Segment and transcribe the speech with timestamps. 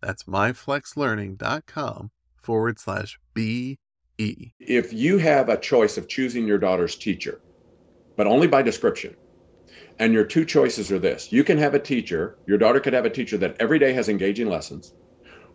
[0.00, 2.10] That's myflexlearning.com
[2.42, 3.78] forward slash BE.
[4.18, 7.40] If you have a choice of choosing your daughter's teacher,
[8.16, 9.16] but only by description,
[9.98, 13.04] and your two choices are this you can have a teacher, your daughter could have
[13.04, 14.94] a teacher that every day has engaging lessons,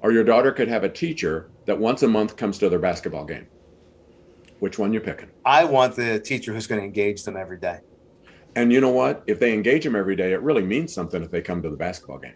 [0.01, 3.25] or your daughter could have a teacher that once a month comes to their basketball
[3.25, 3.47] game.
[4.59, 5.29] Which one you're picking?
[5.43, 7.79] I want the teacher who's going to engage them every day.
[8.55, 9.23] And you know what?
[9.25, 11.77] If they engage them every day, it really means something if they come to the
[11.77, 12.35] basketball game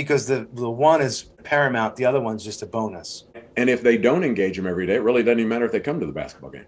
[0.00, 3.24] because the, the one is paramount, the other one's just a bonus.
[3.54, 5.80] And if they don't engage them every day, it really doesn't even matter if they
[5.80, 6.64] come to the basketball game.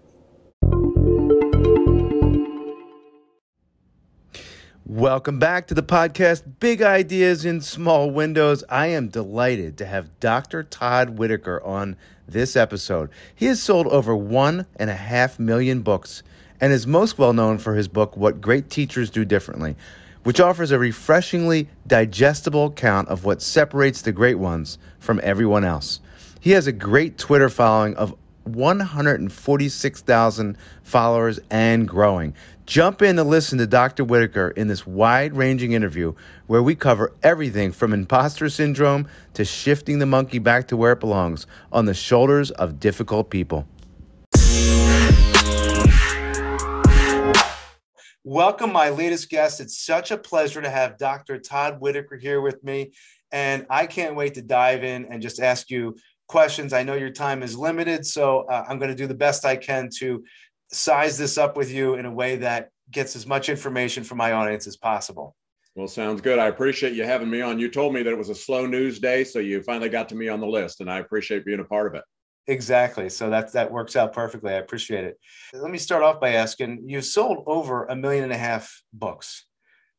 [4.85, 8.63] Welcome back to the podcast, Big Ideas in Small Windows.
[8.69, 10.61] I am delighted to have Dr.
[10.61, 11.95] Todd Whitaker on
[12.27, 13.09] this episode.
[13.33, 16.21] He has sold over one and a half million books
[16.61, 19.75] and is most well known for his book, What Great Teachers Do Differently
[20.23, 25.99] which offers a refreshingly digestible account of what separates the great ones from everyone else.
[26.39, 32.35] He has a great Twitter following of 146,000 followers and growing.
[32.65, 34.05] Jump in to listen to Dr.
[34.05, 36.13] Whitaker in this wide ranging interview
[36.47, 40.99] where we cover everything from imposter syndrome to shifting the monkey back to where it
[40.99, 43.67] belongs on the shoulders of difficult people.
[48.25, 49.59] Welcome, my latest guest.
[49.59, 51.39] It's such a pleasure to have Dr.
[51.39, 52.93] Todd Whitaker here with me.
[53.33, 55.97] And I can't wait to dive in and just ask you
[56.29, 56.71] questions.
[56.71, 59.57] I know your time is limited, so uh, I'm going to do the best I
[59.57, 60.23] can to
[60.71, 64.31] size this up with you in a way that gets as much information from my
[64.31, 65.35] audience as possible.
[65.75, 66.39] Well, sounds good.
[66.39, 67.59] I appreciate you having me on.
[67.59, 70.15] You told me that it was a slow news day, so you finally got to
[70.15, 72.05] me on the list, and I appreciate being a part of it.
[72.47, 73.09] Exactly.
[73.09, 74.53] So that that works out perfectly.
[74.53, 75.17] I appreciate it.
[75.53, 79.45] Let me start off by asking: You've sold over a million and a half books,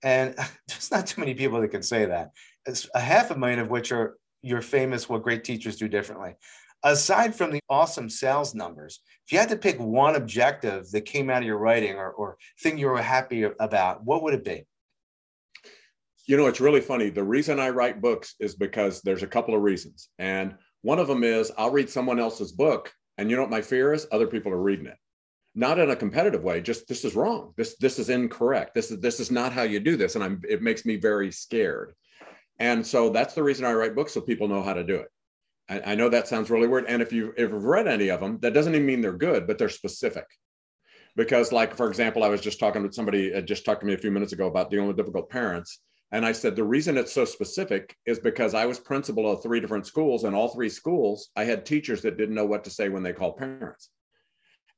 [0.02, 0.34] and
[0.68, 2.30] there's not too many people that can say that.
[2.66, 6.34] It's a half a million of which are your famous "What Great Teachers Do Differently."
[6.82, 11.30] Aside from the awesome sales numbers, if you had to pick one objective that came
[11.30, 14.66] out of your writing or, or thing you were happy about, what would it be?
[16.26, 17.08] You know, it's really funny.
[17.08, 21.08] The reason I write books is because there's a couple of reasons, and one of
[21.08, 24.06] them is I'll read someone else's book, and you know what my fear is?
[24.12, 24.98] Other people are reading it.
[25.54, 27.54] Not in a competitive way, just this is wrong.
[27.56, 28.74] This this is incorrect.
[28.74, 30.14] This is this is not how you do this.
[30.14, 31.94] And I'm it makes me very scared.
[32.58, 35.08] And so that's the reason I write books so people know how to do it.
[35.70, 36.84] I, I know that sounds really weird.
[36.86, 39.46] And if you if you've read any of them, that doesn't even mean they're good,
[39.46, 40.26] but they're specific
[41.16, 43.94] because like for example i was just talking with somebody uh, just talked to me
[43.94, 45.78] a few minutes ago about dealing with difficult parents
[46.14, 49.58] and I said, the reason it's so specific is because I was principal of three
[49.58, 52.88] different schools, and all three schools, I had teachers that didn't know what to say
[52.88, 53.90] when they called parents.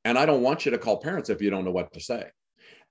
[0.06, 2.24] And I don't want you to call parents if you don't know what to say.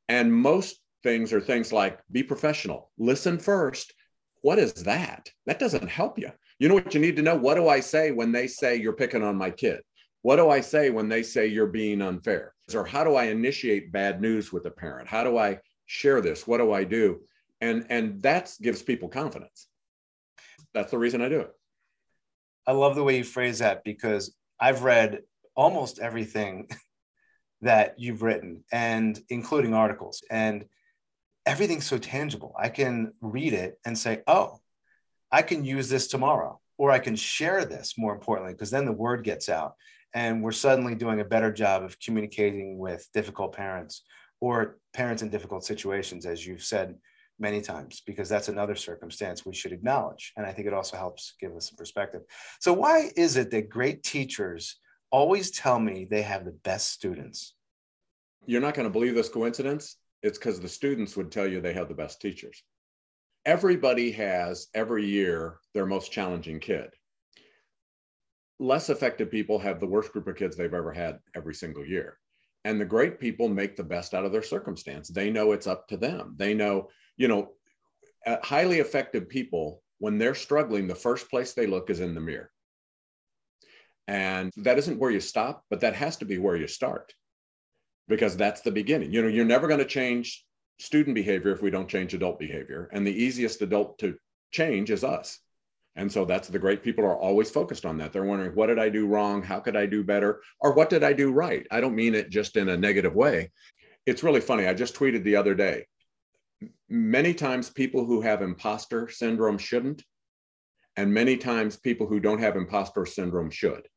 [0.10, 3.96] And most things are things like be professional, listen first.
[4.44, 5.28] What is that?
[5.48, 6.30] That doesn't help you.
[6.60, 7.36] You know what you need to know?
[7.36, 9.82] What do I say when they say you're picking on my kid?
[10.22, 12.54] What do I say when they say you're being unfair?
[12.76, 15.08] Or how do I initiate bad news with a parent?
[15.08, 15.58] How do I
[15.88, 16.46] share this?
[16.46, 17.22] What do I do?
[17.62, 19.68] And and that gives people confidence.
[20.74, 21.52] That's the reason i do it.
[22.68, 25.22] I love the way you phrase that because i've read
[25.56, 26.68] almost everything
[27.62, 30.66] that you've written and including articles and
[31.46, 32.54] everything's so tangible.
[32.58, 34.60] I can read it and say oh
[35.32, 38.92] i can use this tomorrow or I can share this more importantly, because then the
[38.92, 39.76] word gets out
[40.14, 44.04] and we're suddenly doing a better job of communicating with difficult parents
[44.42, 46.96] or parents in difficult situations, as you've said
[47.40, 50.34] many times, because that's another circumstance we should acknowledge.
[50.38, 52.22] And I think it also helps give us some perspective.
[52.60, 54.78] So, why is it that great teachers
[55.12, 57.54] always tell me they have the best students?
[58.46, 59.98] You're not going to believe this coincidence.
[60.22, 62.64] It's because the students would tell you they have the best teachers.
[63.46, 66.90] Everybody has every year their most challenging kid.
[68.60, 72.18] Less effective people have the worst group of kids they've ever had every single year.
[72.64, 75.10] And the great people make the best out of their circumstance.
[75.10, 76.34] They know it's up to them.
[76.38, 77.52] They know, you know,
[78.44, 82.52] highly effective people, when they're struggling, the first place they look is in the mirror.
[84.08, 87.14] And that isn't where you stop, but that has to be where you start
[88.08, 89.12] because that's the beginning.
[89.12, 90.46] You know, you're never going to change
[90.80, 92.90] student behavior if we don't change adult behavior.
[92.92, 94.16] And the easiest adult to
[94.52, 95.40] change is us.
[95.96, 98.12] And so that's the great people are always focused on that.
[98.12, 99.42] They're wondering, what did I do wrong?
[99.42, 100.42] How could I do better?
[100.60, 101.66] Or what did I do right?
[101.72, 103.52] I don't mean it just in a negative way.
[104.06, 104.68] It's really funny.
[104.68, 105.88] I just tweeted the other day.
[106.90, 110.04] Many times people who have imposter syndrome shouldn't.
[110.98, 113.88] And many times people who don't have imposter syndrome should.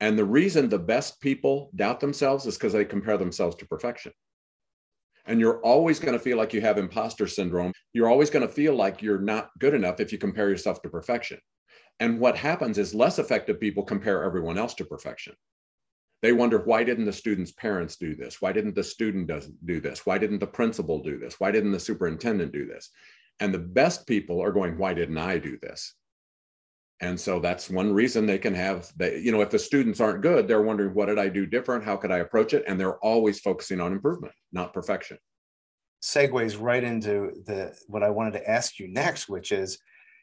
[0.00, 4.12] And the reason the best people doubt themselves is because they compare themselves to perfection.
[5.26, 7.72] And you're always going to feel like you have imposter syndrome.
[7.92, 10.88] You're always going to feel like you're not good enough if you compare yourself to
[10.88, 11.38] perfection.
[12.00, 15.34] And what happens is less effective people compare everyone else to perfection.
[16.22, 18.42] They wonder why didn't the student's parents do this?
[18.42, 19.30] Why didn't the student
[19.64, 20.04] do this?
[20.04, 21.40] Why didn't the principal do this?
[21.40, 22.90] Why didn't the superintendent do this?
[23.40, 25.94] And the best people are going, why didn't I do this?
[27.00, 30.22] and so that's one reason they can have they you know if the students aren't
[30.22, 32.98] good they're wondering what did i do different how could i approach it and they're
[32.98, 35.18] always focusing on improvement not perfection
[36.02, 39.78] segues right into the what i wanted to ask you next which is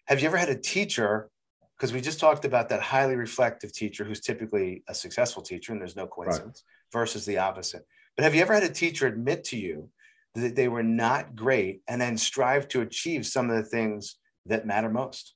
[0.06, 1.30] have you ever had a teacher
[1.78, 5.82] because we just talked about that highly reflective teacher who's typically a successful teacher and
[5.82, 7.00] there's no coincidence right.
[7.00, 7.86] versus the opposite
[8.16, 9.90] but have you ever had a teacher admit to you
[10.36, 14.66] that they were not great and then strive to achieve some of the things that
[14.66, 15.36] matter most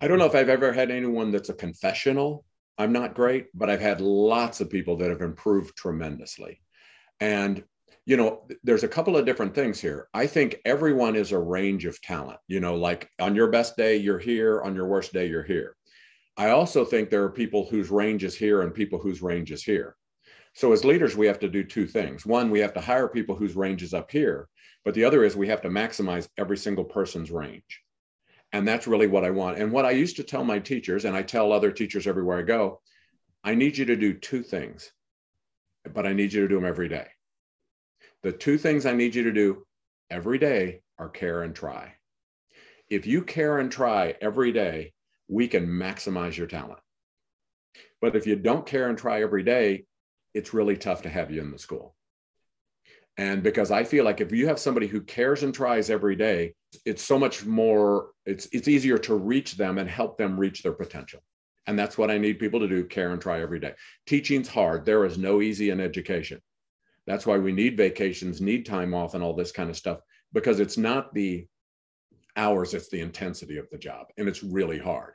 [0.00, 2.44] I don't know if I've ever had anyone that's a confessional.
[2.78, 6.60] I'm not great, but I've had lots of people that have improved tremendously.
[7.20, 7.64] And,
[8.06, 10.08] you know, there's a couple of different things here.
[10.14, 12.38] I think everyone is a range of talent.
[12.46, 15.76] You know, like on your best day, you're here, on your worst day, you're here.
[16.36, 19.64] I also think there are people whose range is here and people whose range is
[19.64, 19.96] here.
[20.54, 22.24] So, as leaders, we have to do two things.
[22.24, 24.48] One, we have to hire people whose range is up here,
[24.84, 27.82] but the other is we have to maximize every single person's range.
[28.52, 29.58] And that's really what I want.
[29.58, 32.42] And what I used to tell my teachers, and I tell other teachers everywhere I
[32.42, 32.80] go,
[33.42, 34.92] I need you to do two things,
[35.92, 37.08] but I need you to do them every day.
[38.22, 39.66] The two things I need you to do
[40.10, 41.94] every day are care and try.
[42.88, 44.92] If you care and try every day,
[45.28, 46.80] we can maximize your talent.
[48.00, 49.84] But if you don't care and try every day,
[50.34, 51.94] it's really tough to have you in the school.
[53.18, 56.52] And because I feel like if you have somebody who cares and tries every day,
[56.84, 60.72] it's so much more, it's it's easier to reach them and help them reach their
[60.72, 61.22] potential.
[61.66, 63.72] And that's what I need people to do, care and try every day.
[64.06, 64.84] Teaching's hard.
[64.84, 66.40] There is no easy in education.
[67.06, 70.00] That's why we need vacations, need time off, and all this kind of stuff,
[70.32, 71.46] because it's not the
[72.36, 74.06] hours, it's the intensity of the job.
[74.18, 75.14] And it's really hard.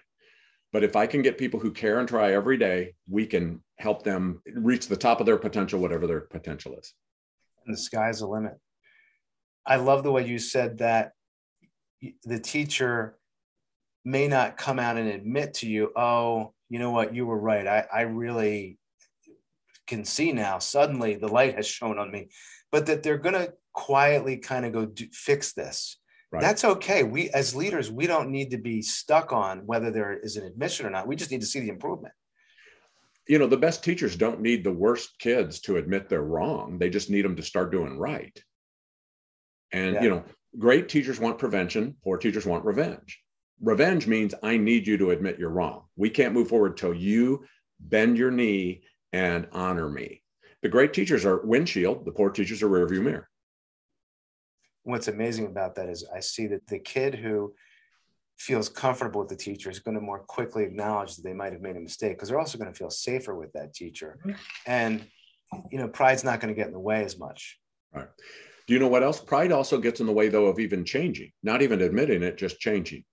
[0.74, 4.04] But if I can get people who care and try every day, we can help
[4.04, 6.94] them reach the top of their potential, whatever their potential is
[7.66, 8.58] and the sky's the limit.
[9.66, 11.12] I love the way you said that
[12.24, 13.18] the teacher
[14.04, 17.68] may not come out and admit to you, oh, you know what, you were right.
[17.68, 18.80] I, I really
[19.92, 22.30] can see now, suddenly the light has shown on me,
[22.72, 25.98] but that they're going to quietly kind of go do, fix this.
[26.32, 26.42] Right.
[26.42, 27.04] That's okay.
[27.04, 30.86] We, as leaders, we don't need to be stuck on whether there is an admission
[30.86, 31.08] or not.
[31.08, 32.14] We just need to see the improvement
[33.28, 36.90] you know the best teachers don't need the worst kids to admit they're wrong they
[36.90, 38.44] just need them to start doing right
[39.72, 40.04] and yeah.
[40.04, 40.24] you know
[40.58, 43.22] great teachers want prevention poor teachers want revenge
[43.62, 47.46] revenge means i need you to admit you're wrong we can't move forward till you
[47.80, 48.82] bend your knee
[49.14, 50.24] and honor me.
[50.62, 53.30] The great teachers are windshield the poor teachers are rearview mirror.
[54.84, 57.54] What's amazing about that is i see that the kid who
[58.38, 61.62] feels comfortable with the teacher is going to more quickly acknowledge that they might have
[61.62, 64.18] made a mistake because they're also going to feel safer with that teacher.
[64.66, 65.06] And
[65.70, 67.60] you know pride's not going to get in the way as much.
[67.94, 68.08] Right.
[68.68, 69.20] Do you know what else?
[69.20, 72.60] Pride also gets in the way though of even changing not even admitting it just
[72.60, 73.04] changing.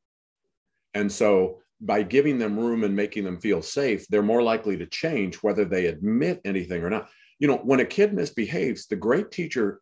[0.94, 4.86] And so by giving them room and making them feel safe they're more likely to
[4.86, 7.08] change whether they admit anything or not
[7.38, 9.80] you know when a kid misbehaves the great teacher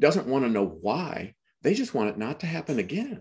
[0.00, 3.20] doesn't want to know why they just want it not to happen again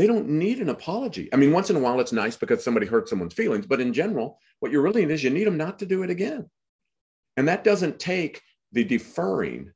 [0.00, 1.28] they don't need an apology.
[1.30, 3.92] I mean, once in a while it's nice because somebody hurt someone's feelings, but in
[3.92, 6.48] general, what you really need is you need them not to do it again.
[7.36, 8.40] And that doesn't take
[8.72, 9.72] the deferring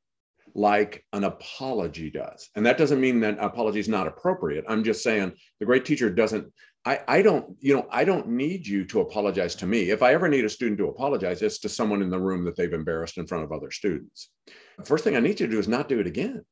[0.55, 2.49] like an apology does.
[2.55, 4.63] And that doesn't mean that apology is not appropriate.
[4.67, 6.51] I'm just saying the great teacher doesn't,
[6.85, 9.89] I, I don't, you know, I don't need you to apologize to me.
[9.89, 12.55] If I ever need a student to apologize, it's to someone in the room that
[12.55, 14.29] they've embarrassed in front of other students.
[14.77, 16.43] The first thing I need you to do is not do it again.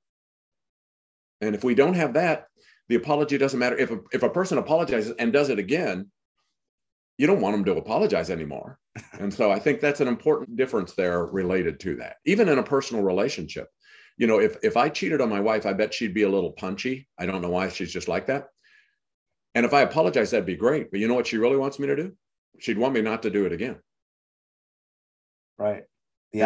[1.40, 2.48] And if we don't have that,
[2.90, 3.78] the apology doesn't matter.
[3.78, 6.12] If a, if a person apologizes and does it again,
[7.18, 8.80] you don't want them to apologize anymore.
[9.20, 12.18] and so I think that's an important difference there related to that.
[12.26, 13.68] Even in a personal relationship,
[14.18, 16.52] you know, if if I cheated on my wife, I bet she'd be a little
[16.52, 17.08] punchy.
[17.18, 18.50] I don't know why she's just like that.
[19.56, 20.92] And if I apologize, that'd be great.
[20.92, 22.14] But you know what she really wants me to do?
[22.60, 23.78] She'd want me not to do it again.
[25.58, 25.84] Right.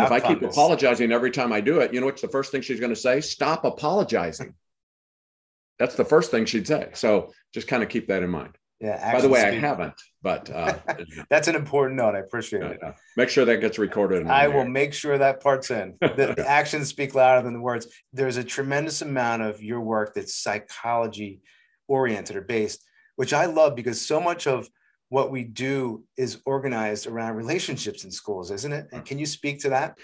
[0.05, 0.53] if I keep is...
[0.53, 2.95] apologizing every time I do it, you know what's the first thing she's going to
[2.95, 3.21] say?
[3.21, 4.53] Stop apologizing.
[5.79, 6.89] That's the first thing she'd say.
[6.93, 8.57] So just kind of keep that in mind.
[8.79, 9.12] Yeah.
[9.12, 9.41] By the way.
[9.41, 10.77] I haven't, but uh,
[11.29, 12.15] that's an important note.
[12.15, 12.79] I appreciate it.
[13.15, 14.27] Make sure that gets recorded.
[14.27, 15.96] I will make sure that part's in.
[16.00, 17.88] The, the actions speak louder than the words.
[18.13, 21.41] There's a tremendous amount of your work that's psychology
[21.88, 22.84] oriented or based,
[23.15, 24.69] which I love because so much of
[25.10, 28.88] what we do is organized around relationships in schools, isn't it?
[28.91, 29.98] And can you speak to that?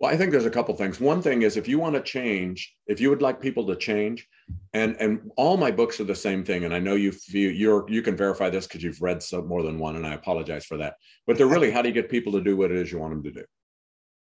[0.00, 1.00] Well, I think there's a couple things.
[1.00, 4.28] One thing is if you want to change, if you would like people to change,
[4.72, 6.64] and and all my books are the same thing.
[6.64, 9.62] And I know you you you're you can verify this because you've read some more
[9.62, 10.94] than one, and I apologize for that.
[11.26, 13.12] But they're really how do you get people to do what it is you want
[13.12, 13.44] them to do?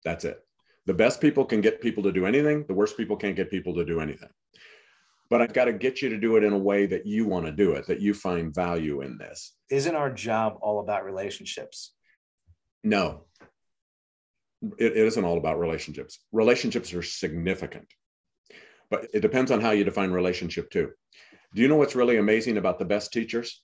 [0.03, 0.39] That's it.
[0.87, 2.65] The best people can get people to do anything.
[2.67, 4.29] The worst people can't get people to do anything.
[5.29, 7.45] But I've got to get you to do it in a way that you want
[7.45, 9.53] to do it, that you find value in this.
[9.69, 11.93] Isn't our job all about relationships?
[12.83, 13.25] No,
[14.77, 16.19] it, it isn't all about relationships.
[16.31, 17.87] Relationships are significant,
[18.89, 20.91] but it depends on how you define relationship too.
[21.53, 23.61] Do you know what's really amazing about the best teachers?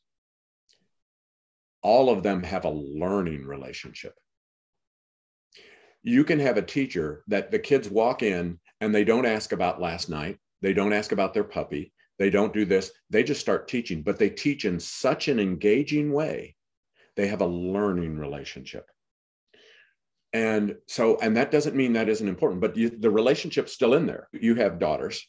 [1.84, 4.14] All of them have a learning relationship.
[6.04, 9.82] You can have a teacher that the kids walk in and they don't ask about
[9.82, 13.68] last night, they don't ask about their puppy, they don't do this, they just start
[13.68, 16.56] teaching, but they teach in such an engaging way.
[17.16, 18.90] They have a learning relationship
[20.34, 24.06] and so and that doesn't mean that isn't important but you, the relationship's still in
[24.06, 24.28] there.
[24.32, 25.26] You have daughters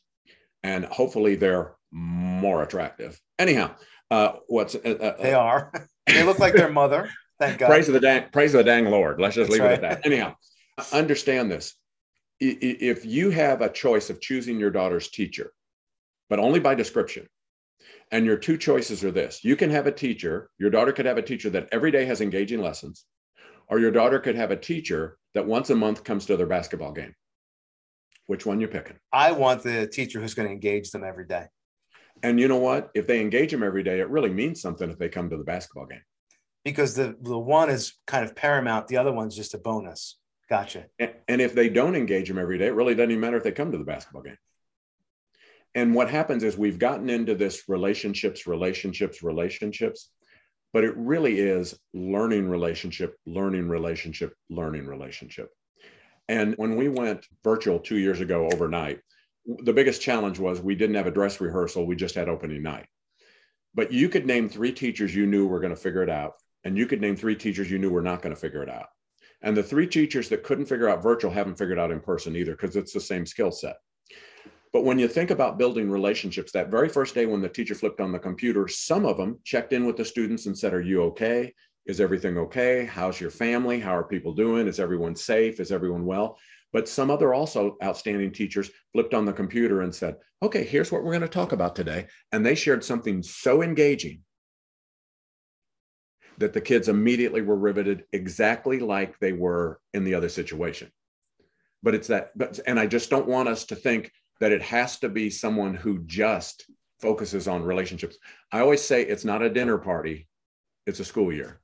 [0.63, 3.21] and hopefully they're more attractive.
[3.39, 3.75] Anyhow
[4.11, 5.73] uh what's uh, uh, they are.
[6.07, 7.69] They look like their mother thank god.
[7.69, 9.21] Praise of the dang praise of the dang lord.
[9.21, 9.79] Let's just That's leave right.
[9.79, 10.07] it at that.
[10.07, 10.35] Anyhow
[10.93, 11.75] understand this.
[12.41, 15.53] If you have a choice of choosing your daughter's teacher
[16.29, 17.27] but only by description
[18.11, 21.19] and your two choices are this you can have a teacher your daughter could have
[21.19, 23.05] a teacher that every day has engaging lessons
[23.69, 26.93] or your daughter could have a teacher that once a month comes to their basketball
[26.93, 27.15] game.
[28.27, 28.99] Which one you picking?
[29.13, 31.47] I want the teacher who's going to engage them every day.
[32.23, 32.91] And you know what?
[32.95, 35.45] If they engage them every day, it really means something if they come to the
[35.45, 36.03] basketball game.
[36.65, 40.19] Because the, the one is kind of paramount, the other one's just a bonus.
[40.51, 40.87] Gotcha.
[40.99, 43.45] And, and if they don't engage them every day, it really doesn't even matter if
[43.45, 44.39] they come to the basketball game.
[45.75, 50.11] And what happens is we've gotten into this relationships, relationships, relationships
[50.73, 55.51] but it really is learning relationship, learning relationship, learning relationship.
[56.29, 59.01] And when we went virtual two years ago overnight,
[59.47, 62.87] the biggest challenge was we didn't have a dress rehearsal, we just had opening night.
[63.75, 66.35] But you could name three teachers you knew were going to figure it out,
[66.65, 68.89] and you could name three teachers you knew were not going to figure it out.
[69.41, 72.53] And the three teachers that couldn't figure out virtual haven't figured out in person either
[72.53, 73.77] because it's the same skill set.
[74.73, 78.01] But when you think about building relationships, that very first day when the teacher flipped
[78.01, 81.03] on the computer, some of them checked in with the students and said, Are you
[81.05, 81.55] okay?
[81.87, 82.85] Is everything okay?
[82.85, 83.81] How's your family?
[83.81, 84.69] How are people doing?
[84.69, 85.59] Is everyone safe?
[85.59, 86.39] Is everyone well?
[86.73, 91.03] But some other also outstanding teachers flipped on the computer and said, Okay, here's what
[91.03, 92.07] we're going to talk about today.
[92.33, 94.21] And they shared something so engaging
[96.37, 100.91] that the kids immediately were riveted exactly like they were in the other situation.
[101.83, 104.99] But it's that, but, and I just don't want us to think that it has
[105.01, 108.19] to be someone who just focuses on relationships.
[108.53, 110.29] I always say it's not a dinner party,
[110.87, 111.61] it's a school year.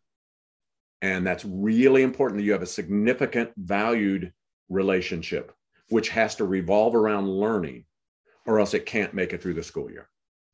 [1.03, 4.33] And that's really important that you have a significant valued
[4.69, 5.53] relationship,
[5.89, 7.85] which has to revolve around learning,
[8.47, 10.09] or else it can't make it through the school year.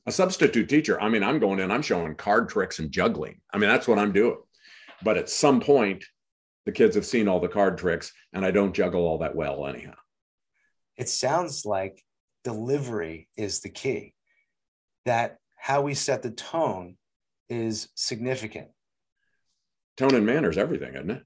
[0.06, 3.40] A substitute teacher, I mean, I'm going in, I'm showing card tricks and juggling.
[3.52, 4.38] I mean, that's what I'm doing.
[5.02, 6.04] But at some point,
[6.66, 9.66] the kids have seen all the card tricks, and I don't juggle all that well,
[9.66, 9.94] anyhow.
[10.96, 12.02] It sounds like
[12.44, 14.14] delivery is the key.
[15.06, 16.96] That how we set the tone
[17.48, 18.68] is significant.
[19.96, 21.22] Tone and manners, everything, isn't it?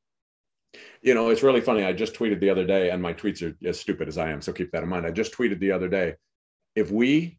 [1.03, 1.85] You know, it's really funny.
[1.85, 4.41] I just tweeted the other day, and my tweets are as stupid as I am,
[4.41, 5.07] so keep that in mind.
[5.07, 6.15] I just tweeted the other day
[6.75, 7.39] if we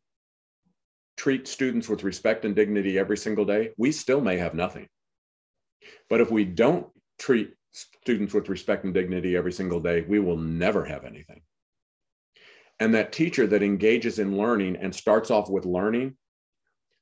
[1.18, 4.88] treat students with respect and dignity every single day, we still may have nothing.
[6.10, 6.88] But if we don't
[7.20, 11.42] treat students with respect and dignity every single day, we will never have anything.
[12.80, 16.18] And that teacher that engages in learning and starts off with learning,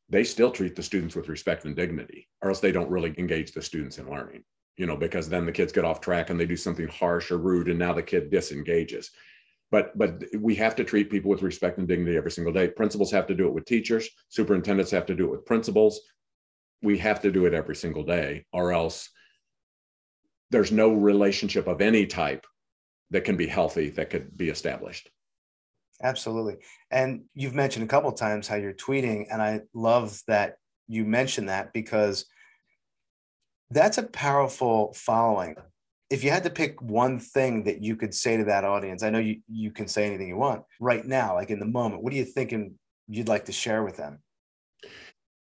[0.10, 3.52] they still treat the students with respect and dignity, or else they don't really engage
[3.52, 4.44] the students in learning,
[4.78, 7.38] you know, because then the kids get off track and they do something harsh or
[7.38, 9.10] rude, and now the kid disengages.
[9.72, 12.68] But, but we have to treat people with respect and dignity every single day.
[12.68, 16.02] Principals have to do it with teachers, superintendents have to do it with principals.
[16.84, 19.10] We have to do it every single day, or else
[20.52, 22.46] there's no relationship of any type
[23.10, 25.10] that can be healthy that could be established.
[26.02, 26.58] Absolutely.
[26.92, 30.58] And you've mentioned a couple times how you're tweeting, and I love that
[30.88, 32.26] you mentioned that because
[33.70, 35.56] that's a powerful following.
[36.10, 39.10] If you had to pick one thing that you could say to that audience, I
[39.10, 42.14] know you, you can say anything you want right now, like in the moment, what
[42.14, 44.20] are you thinking you'd like to share with them?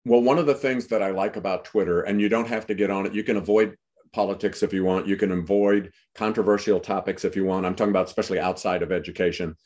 [0.05, 2.75] Well, one of the things that I like about Twitter, and you don't have to
[2.75, 3.77] get on it, you can avoid
[4.13, 5.09] politics if you want.
[5.09, 7.67] You can avoid controversial topics if you want.
[7.67, 9.57] I'm talking about especially outside of education.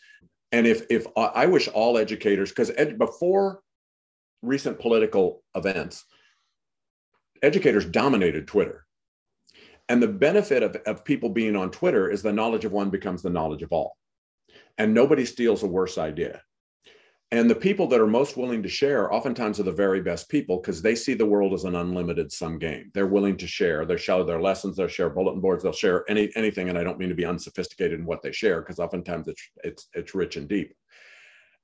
[0.52, 3.60] And if if I wish all educators, because ed, before
[4.42, 6.04] recent political events,
[7.42, 8.86] educators dominated Twitter.
[9.90, 13.22] And the benefit of, of people being on Twitter is the knowledge of one becomes
[13.22, 13.96] the knowledge of all.
[14.76, 16.42] And nobody steals a worse idea.
[17.30, 20.60] And the people that are most willing to share oftentimes are the very best people
[20.60, 22.90] because they see the world as an unlimited sum game.
[22.94, 23.84] They're willing to share.
[23.84, 24.76] They share their lessons.
[24.76, 25.62] They'll share bulletin boards.
[25.62, 26.70] They'll share any anything.
[26.70, 29.88] And I don't mean to be unsophisticated in what they share because oftentimes it's it's
[29.92, 30.74] it's rich and deep.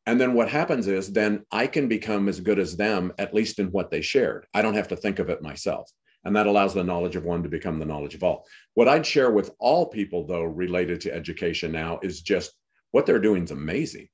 [0.06, 3.58] And then what happens is then I can become as good as them, at least
[3.58, 4.46] in what they shared.
[4.52, 5.90] I don't have to think of it myself.
[6.24, 8.44] And that allows the knowledge of one to become the knowledge of all.
[8.74, 12.52] What I'd share with all people, though, related to education now is just
[12.90, 14.08] what they're doing is amazing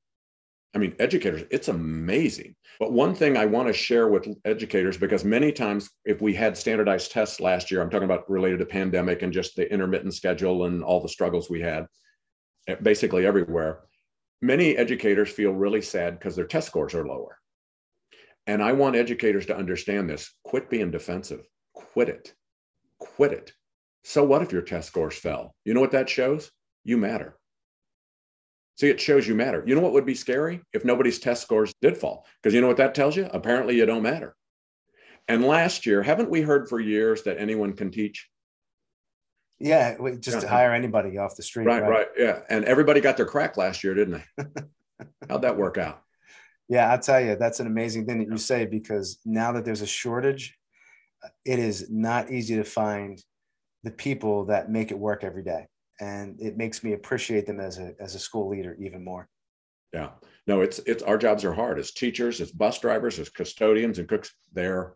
[0.75, 2.55] I mean, educators, it's amazing.
[2.79, 6.57] But one thing I want to share with educators, because many times if we had
[6.57, 10.67] standardized tests last year, I'm talking about related to pandemic and just the intermittent schedule
[10.67, 11.87] and all the struggles we had
[12.69, 13.81] eh, basically everywhere,
[14.41, 17.37] many educators feel really sad because their test scores are lower.
[18.47, 20.33] And I want educators to understand this.
[20.45, 21.47] Quit being defensive.
[21.75, 22.35] Quit it.
[22.99, 23.53] Quit it.
[24.05, 25.55] So what if your test scores fell?
[25.65, 26.51] You know what that shows?
[26.85, 27.37] You matter.
[28.81, 29.63] See, it shows you matter.
[29.67, 32.25] You know what would be scary if nobody's test scores did fall?
[32.43, 33.29] Because you know what that tells you?
[33.31, 34.35] Apparently, you don't matter.
[35.29, 38.27] And last year, haven't we heard for years that anyone can teach?
[39.59, 40.49] Yeah, just yeah.
[40.49, 41.67] hire anybody off the street.
[41.67, 42.39] Right, right, right, Yeah.
[42.49, 44.45] And everybody got their crack last year, didn't they?
[45.29, 46.01] How'd that work out?
[46.67, 49.83] Yeah, I'll tell you, that's an amazing thing that you say because now that there's
[49.83, 50.57] a shortage,
[51.45, 53.23] it is not easy to find
[53.83, 55.67] the people that make it work every day
[56.01, 59.29] and it makes me appreciate them as a as a school leader even more.
[59.93, 60.11] Yeah,
[60.47, 64.09] no, it's it's our jobs are hard as teachers, as bus drivers, as custodians and
[64.09, 64.33] cooks.
[64.53, 64.95] They're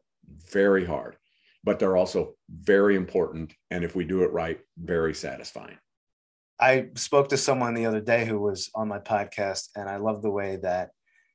[0.50, 1.16] very hard,
[1.62, 5.78] but they're also very important, and if we do it right, very satisfying.
[6.60, 10.22] I spoke to someone the other day who was on my podcast, and I love
[10.22, 10.90] the way that,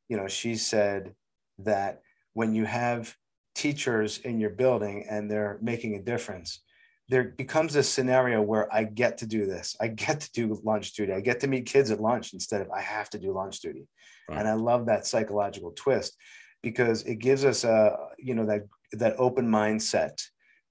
[0.08, 1.14] you know, she said
[1.60, 2.02] that
[2.34, 3.14] when you have
[3.54, 6.64] teachers in your building and they're making a difference,
[7.10, 9.76] there becomes a scenario where I get to do this.
[9.82, 11.12] I get to do lunch duty.
[11.12, 13.88] I get to meet kids at lunch instead of I have to do lunch duty.
[14.30, 14.40] Right.
[14.40, 16.16] And I love that psychological twist
[16.62, 20.22] because it gives us a, you know, that that open mindset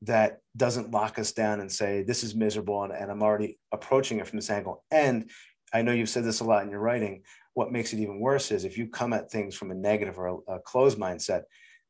[0.03, 4.20] that doesn't lock us down and say this is miserable and, and I'm already approaching
[4.20, 4.85] it from this angle.
[4.92, 5.31] And
[5.72, 7.22] I know you've said this a lot in your writing.
[7.55, 10.27] What makes it even worse is if you come at things from a negative or
[10.29, 11.42] a, a closed mindset,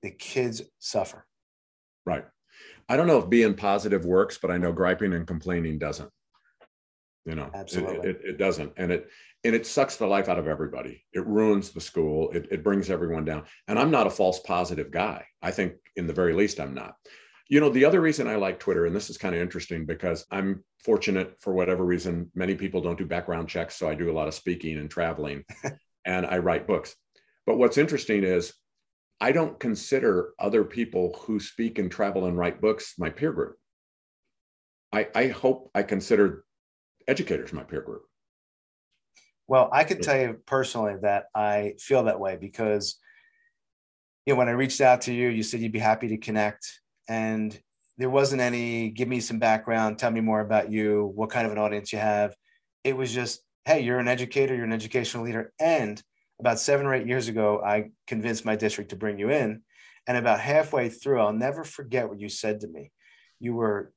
[0.03, 1.27] the kids suffer.
[2.07, 2.25] Right.
[2.89, 6.11] I don't know if being positive works, but I know griping and complaining doesn't.
[7.25, 9.09] You know, absolutely, it, it, it, doesn't, and it
[9.45, 11.05] and it sucks the life out of everybody.
[11.13, 12.31] It ruins the school.
[12.31, 13.45] It, it brings everyone down.
[13.69, 15.27] And I'm not a false positive guy.
[15.43, 16.95] I think, in the very least, I'm not.
[17.49, 20.27] You know, the other reason I like Twitter, and this is kind of interesting because
[20.31, 23.77] I'm fortunate for whatever reason, many people don't do background checks.
[23.77, 25.45] So I do a lot of speaking and traveling
[26.05, 26.95] and I write books.
[27.47, 28.53] But what's interesting is
[29.21, 33.57] I don't consider other people who speak and travel and write books my peer group.
[34.93, 36.45] I, I hope I consider
[37.07, 38.03] educators my peer group.
[39.49, 42.99] Well, I could tell you personally that I feel that way because,
[44.27, 46.81] you know, when I reached out to you, you said you'd be happy to connect.
[47.09, 47.59] And
[47.97, 51.53] there wasn't any, give me some background, tell me more about you, what kind of
[51.53, 52.37] an audience you have.
[52.85, 56.01] It was just, hey, you're an educator, you're an educational leader, and
[56.41, 59.63] about seven or eight years ago, I convinced my district to bring you in.
[60.07, 62.93] And about halfway through, I'll never forget what you said to me.
[63.41, 63.93] You were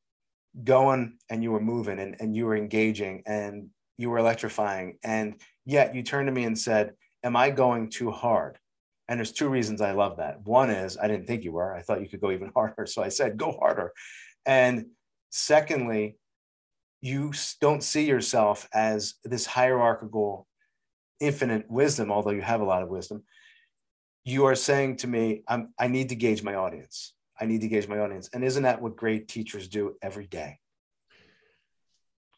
[0.64, 4.98] going and you were moving and, and you were engaging and you were electrifying.
[5.04, 8.58] And yet you turned to me and said, Am I going too hard?
[9.12, 10.42] And there's two reasons I love that.
[10.46, 11.76] One is I didn't think you were.
[11.76, 12.86] I thought you could go even harder.
[12.86, 13.92] So I said, go harder.
[14.46, 14.86] And
[15.32, 16.16] secondly,
[17.02, 20.48] you don't see yourself as this hierarchical,
[21.22, 23.24] infinite wisdom, although you have a lot of wisdom.
[24.26, 27.14] You are saying to me, I'm, I need to gauge my audience.
[27.40, 28.30] I need to gauge my audience.
[28.34, 30.60] And isn't that what great teachers do every day?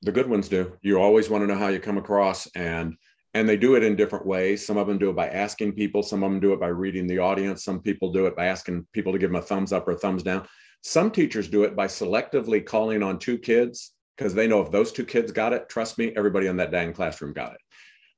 [0.03, 0.77] The good ones do.
[0.81, 2.95] You always want to know how you come across and
[3.35, 4.63] and they do it in different ways.
[4.63, 7.07] Some of them do it by asking people, some of them do it by reading
[7.07, 9.87] the audience, some people do it by asking people to give them a thumbs up
[9.87, 10.47] or a thumbs down.
[10.81, 14.91] Some teachers do it by selectively calling on two kids because they know if those
[14.91, 17.61] two kids got it, trust me, everybody in that dang classroom got it.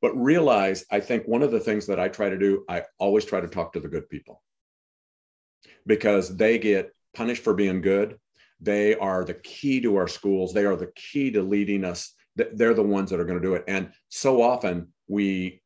[0.01, 3.25] But realize, I think one of the things that I try to do, I always
[3.25, 4.41] try to talk to the good people
[5.87, 8.17] because they get punished for being good.
[8.59, 10.53] They are the key to our schools.
[10.53, 12.13] They are the key to leading us.
[12.35, 13.63] They're the ones that are going to do it.
[13.67, 15.61] And so often we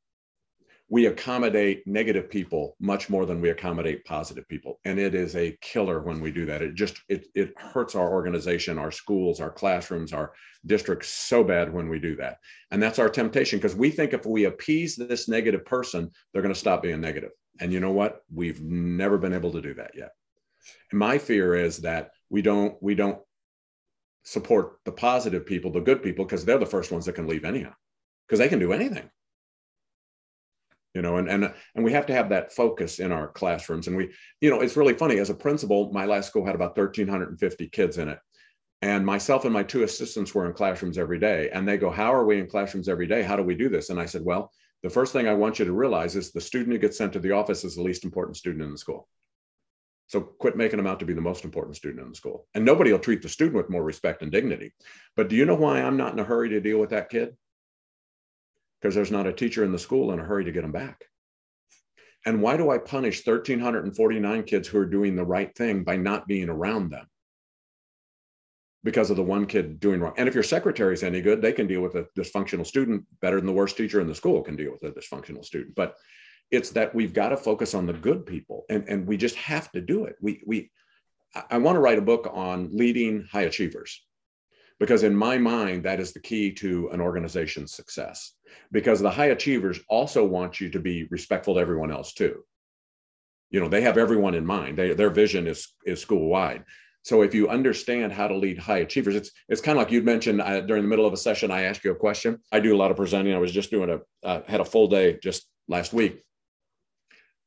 [0.91, 4.79] we accommodate negative people much more than we accommodate positive people.
[4.85, 6.63] And it is a killer when we do that.
[6.63, 10.33] It just it, it hurts our organization our schools our classrooms our
[10.65, 12.39] districts so bad when we do that.
[12.71, 16.53] And that's our temptation because we think if we appease this negative person they're going
[16.53, 17.31] to stop being negative.
[17.59, 18.23] and you know what?
[18.33, 20.11] We've never been able to do that yet.
[20.91, 23.19] And my fear is that we don't we don't
[24.23, 27.45] support the positive people the good people because they're the first ones that can leave
[27.45, 27.73] anyhow
[28.27, 29.09] because they can do anything
[30.93, 33.87] you know and and and we have to have that focus in our classrooms.
[33.87, 36.77] And we you know it's really funny as a principal my last school had about
[36.77, 38.19] 1350 kids in it.
[38.81, 42.13] And myself and my two assistants were in classrooms every day and they go how
[42.13, 43.21] are we in classrooms every day?
[43.21, 43.89] How do we do this?
[43.89, 46.71] And i said well the first thing i want you to realize is the student
[46.71, 49.07] who gets sent to the office is the least important student in the school.
[50.07, 52.47] So quit making them out to be the most important student in the school.
[52.55, 54.73] And nobody will treat the student with more respect and dignity.
[55.15, 57.35] But do you know why i'm not in a hurry to deal with that kid
[58.81, 61.05] because there's not a teacher in the school in a hurry to get them back.
[62.25, 66.27] And why do I punish 1,349 kids who are doing the right thing by not
[66.27, 67.07] being around them?
[68.83, 70.13] Because of the one kid doing wrong.
[70.17, 73.37] And if your secretary is any good, they can deal with a dysfunctional student better
[73.37, 75.75] than the worst teacher in the school can deal with a dysfunctional student.
[75.75, 75.95] But
[76.51, 79.71] it's that we've got to focus on the good people and, and we just have
[79.71, 80.15] to do it.
[80.21, 80.71] We, we,
[81.49, 84.01] I want to write a book on leading high achievers
[84.79, 88.33] because in my mind that is the key to an organization's success
[88.71, 92.43] because the high achievers also want you to be respectful to everyone else too.
[93.49, 94.77] You know they have everyone in mind.
[94.77, 96.63] They, their vision is is school wide.
[97.03, 100.05] So if you understand how to lead high achievers it's it's kind of like you'd
[100.05, 102.39] mentioned uh, during the middle of a session i ask you a question.
[102.51, 103.33] I do a lot of presenting.
[103.33, 106.23] I was just doing a uh, had a full day just last week.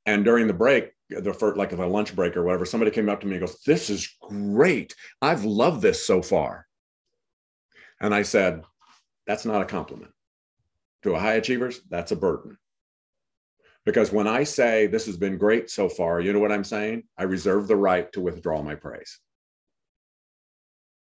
[0.06, 3.20] And during the break the first like a lunch break or whatever somebody came up
[3.20, 4.94] to me and goes this is great.
[5.20, 6.66] I've loved this so far.
[8.00, 8.62] And I said,
[9.26, 10.12] that's not a compliment.
[11.02, 12.56] To a high achievers, that's a burden.
[13.84, 17.02] Because when I say this has been great so far, you know what I'm saying?
[17.18, 19.18] I reserve the right to withdraw my praise.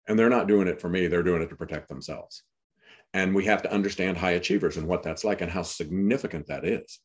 [0.08, 2.43] And they're not doing it for me, they're doing it to protect themselves.
[3.13, 6.65] And we have to understand high achievers and what that's like and how significant that
[6.65, 6.99] is.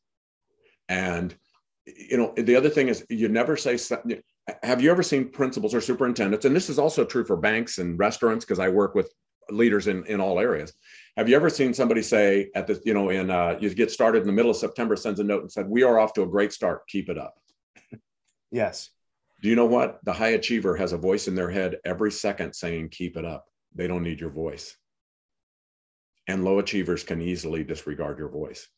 [0.88, 1.36] And
[1.84, 3.78] you know, the other thing is you never say
[4.62, 7.98] have you ever seen principals or superintendents and this is also true for banks and
[7.98, 9.12] restaurants because i work with
[9.50, 10.72] leaders in, in all areas.
[11.16, 14.20] Have you ever seen somebody say at the, you know, in uh, you get started
[14.20, 16.28] in the middle of September, sends a note and said, "We are off to a
[16.28, 16.86] great start.
[16.86, 17.34] Keep it up."
[18.50, 18.90] Yes.
[19.42, 19.98] Do you know what?
[20.04, 23.46] The high achiever has a voice in their head every second saying, "Keep it up."
[23.74, 24.76] They don't need your voice.
[26.26, 28.68] And low achievers can easily disregard your voice.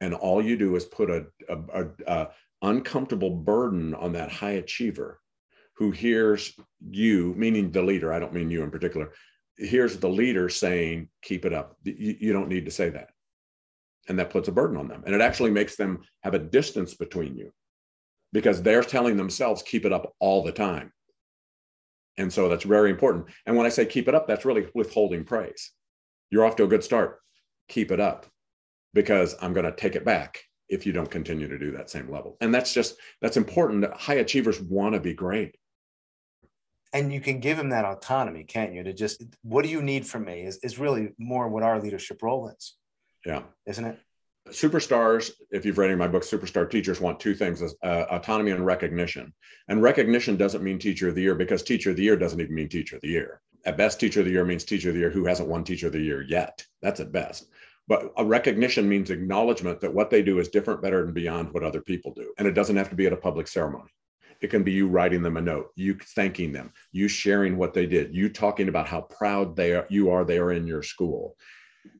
[0.00, 2.28] And all you do is put a, a, a, a
[2.62, 5.20] uncomfortable burden on that high achiever
[5.76, 6.58] who hears
[6.90, 9.12] you, meaning the leader, I don't mean you in particular,
[9.58, 11.76] here's the leader saying, keep it up.
[11.84, 13.10] You, you, don't need to say that.
[14.08, 15.02] And that puts a burden on them.
[15.06, 17.52] And it actually makes them have a distance between you
[18.32, 20.92] because they're telling themselves, keep it up all the time.
[22.18, 23.26] And so that's very important.
[23.46, 25.72] And when I say keep it up, that's really withholding praise.
[26.30, 27.20] You're off to a good start.
[27.68, 28.26] Keep it up
[28.94, 32.10] because I'm going to take it back if you don't continue to do that same
[32.10, 32.36] level.
[32.40, 33.84] And that's just, that's important.
[33.92, 35.56] High achievers want to be great
[36.92, 38.82] and you can give him that autonomy, can't you?
[38.82, 42.22] To just, what do you need from me is, is really more what our leadership
[42.22, 42.74] role is.
[43.24, 43.42] Yeah.
[43.66, 43.98] Isn't it?
[44.48, 48.52] Superstars, if you've read any of my books, superstar teachers want two things uh, autonomy
[48.52, 49.34] and recognition.
[49.68, 52.54] And recognition doesn't mean teacher of the year because teacher of the year doesn't even
[52.54, 53.40] mean teacher of the year.
[53.64, 55.88] At best, teacher of the year means teacher of the year who hasn't won teacher
[55.88, 56.64] of the year yet.
[56.80, 57.48] That's at best.
[57.88, 61.64] But a recognition means acknowledgement that what they do is different, better, and beyond what
[61.64, 62.32] other people do.
[62.38, 63.90] And it doesn't have to be at a public ceremony.
[64.40, 67.86] It can be you writing them a note, you thanking them, you sharing what they
[67.86, 71.36] did, you talking about how proud they are, you are they are in your school.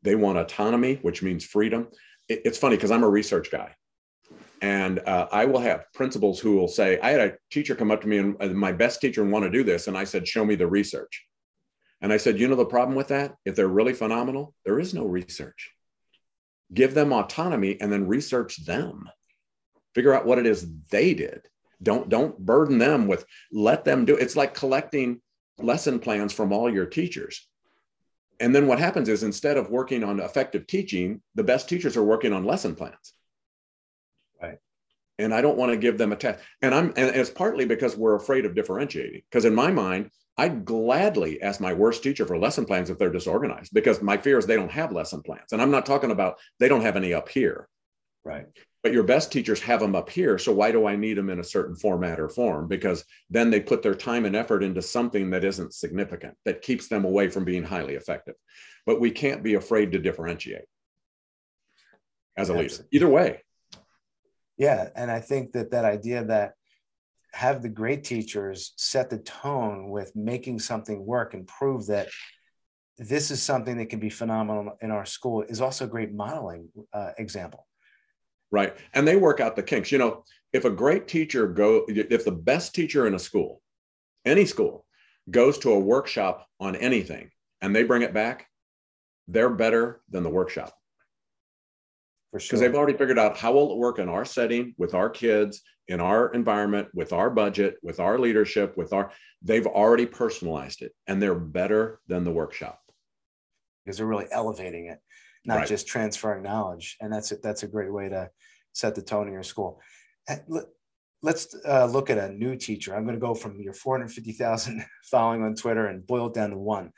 [0.03, 1.89] They want autonomy, which means freedom.
[2.29, 3.75] It, it's funny because I'm a research guy.
[4.63, 8.01] And uh, I will have principals who will say, I had a teacher come up
[8.03, 9.87] to me and uh, my best teacher want to do this.
[9.87, 11.25] And I said, show me the research.
[12.01, 14.95] And I said, you know, the problem with that, if they're really phenomenal, there is
[14.95, 15.73] no research.
[16.73, 19.09] Give them autonomy and then research them.
[19.95, 21.43] Figure out what it is they did.
[21.83, 25.21] Don't, don't burden them with, let them do It's like collecting
[25.59, 27.47] lesson plans from all your teachers.
[28.41, 32.05] And then what happens is instead of working on effective teaching, the best teachers are
[32.05, 33.15] working on lesson plans
[34.43, 34.59] Right.
[35.19, 36.43] and I don't want to give them a test.
[36.61, 39.23] And I'm and it's partly because we're afraid of differentiating.
[39.31, 43.11] Because in my mind, I'd gladly ask my worst teacher for lesson plans if they're
[43.11, 45.53] disorganized, because my fear is they don't have lesson plans.
[45.53, 47.69] And I'm not talking about they don't have any up here.
[48.27, 48.47] Right.
[48.83, 50.39] But your best teachers have them up here.
[50.39, 52.69] So why do I need them in a certain format or form?
[52.69, 56.89] Because then they put their time and effort into something that isn't significant, that keeps
[56.89, 58.35] them away from being highly effective.
[58.85, 60.67] But we can't be afraid to differentiate
[62.37, 62.69] as a Absolutely.
[62.69, 62.89] leader.
[62.93, 63.41] Either way,
[64.57, 66.55] yeah and i think that that idea that
[67.33, 72.09] have the great teachers set the tone with making something work and prove that
[72.99, 76.69] this is something that can be phenomenal in our school is also a great modeling
[76.95, 77.66] uh, example
[78.51, 82.25] right and they work out the kinks you know if a great teacher go if
[82.25, 83.61] the best teacher in a school
[84.25, 84.85] any school
[85.31, 87.31] goes to a workshop on anything
[87.61, 88.47] and they bring it back
[89.29, 90.73] they're better than the workshop
[92.37, 92.49] for sure.
[92.49, 95.63] Because they've already figured out how will it work in our setting with our kids,
[95.89, 99.11] in our environment, with our budget, with our leadership, with our,
[99.43, 102.81] they've already personalized it and they're better than the workshop.
[103.85, 104.99] Because they're really elevating it,
[105.47, 105.69] not right.
[105.69, 106.97] just transferring knowledge.
[107.01, 108.31] And that's, that's a great way to
[108.73, 109.81] set the tone in your school.
[111.23, 112.95] Let's uh, look at a new teacher.
[112.95, 116.59] I'm going to go from your 450,000 following on Twitter and boil it down to
[116.59, 116.93] one.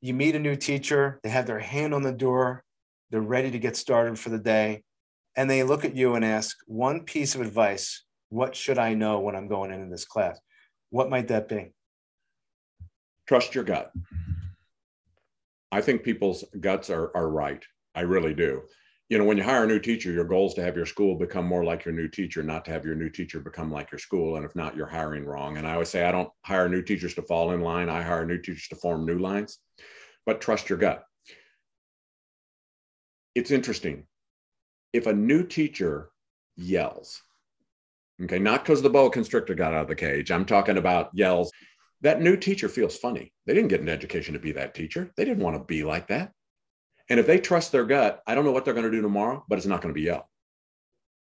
[0.00, 2.64] You meet a new teacher, they have their hand on the door,
[3.10, 4.82] they're ready to get started for the day.
[5.36, 9.20] And they look at you and ask one piece of advice What should I know
[9.20, 10.38] when I'm going into this class?
[10.90, 11.72] What might that be?
[13.26, 13.92] Trust your gut.
[15.70, 17.64] I think people's guts are, are right.
[17.94, 18.62] I really do.
[19.08, 21.16] You know, when you hire a new teacher, your goal is to have your school
[21.16, 23.98] become more like your new teacher, not to have your new teacher become like your
[23.98, 24.36] school.
[24.36, 25.58] And if not, you're hiring wrong.
[25.58, 27.90] And I always say, I don't hire new teachers to fall in line.
[27.90, 29.58] I hire new teachers to form new lines,
[30.24, 31.04] but trust your gut
[33.34, 34.04] it's interesting.
[34.92, 36.10] If a new teacher
[36.56, 37.22] yells,
[38.22, 41.50] okay, not because the boa constrictor got out of the cage, I'm talking about yells,
[42.02, 43.32] that new teacher feels funny.
[43.46, 46.08] They didn't get an education to be that teacher, they didn't want to be like
[46.08, 46.32] that.
[47.08, 49.44] And if they trust their gut, I don't know what they're going to do tomorrow,
[49.48, 50.28] but it's not going to be yell.